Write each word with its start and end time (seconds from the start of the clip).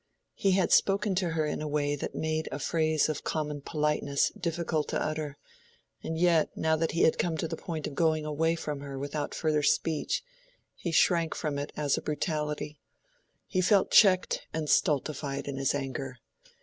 He 0.33 0.53
had 0.53 0.71
spoken 0.71 1.13
to 1.13 1.29
her 1.29 1.45
in 1.45 1.61
a 1.61 1.67
way 1.67 1.95
that 1.95 2.15
made 2.15 2.49
a 2.51 2.57
phrase 2.57 3.07
of 3.07 3.23
common 3.23 3.61
politeness 3.61 4.31
difficult 4.35 4.87
to 4.87 4.99
utter; 4.99 5.37
and 6.01 6.17
yet, 6.17 6.49
now 6.57 6.75
that 6.75 6.93
he 6.93 7.03
had 7.03 7.19
come 7.19 7.37
to 7.37 7.47
the 7.47 7.55
point 7.55 7.85
of 7.85 7.93
going 7.93 8.25
away 8.25 8.55
from 8.55 8.79
her 8.79 8.97
without 8.97 9.35
further 9.35 9.61
speech, 9.61 10.23
he 10.73 10.89
shrank 10.91 11.35
from 11.35 11.59
it 11.59 11.71
as 11.77 11.99
a 11.99 12.01
brutality; 12.01 12.79
he 13.45 13.61
felt 13.61 13.91
checked 13.91 14.47
and 14.51 14.71
stultified 14.71 15.45
in 15.47 15.57
his 15.57 15.75
anger. 15.75 16.17